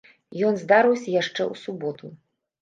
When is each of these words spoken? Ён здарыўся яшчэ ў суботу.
Ён 0.47 0.55
здарыўся 0.61 1.13
яшчэ 1.17 1.41
ў 1.51 1.61
суботу. 1.65 2.11